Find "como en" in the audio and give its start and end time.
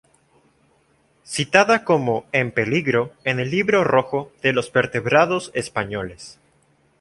1.85-2.51